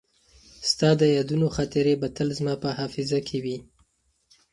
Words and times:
ستا 0.69 0.89
د 1.01 1.03
یادونو 1.17 1.47
خاطرې 1.55 1.93
به 2.01 2.07
تل 2.15 2.29
زما 2.39 2.53
په 2.63 2.69
حافظه 2.77 3.19
کې 3.27 3.37
وي. 3.43 3.57